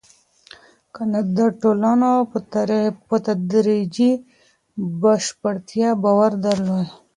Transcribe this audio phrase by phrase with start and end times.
[0.95, 2.11] کنت د ټولنو
[3.09, 3.17] په
[3.51, 4.11] تدريجي
[5.01, 6.87] بشپړتيا باور درلود.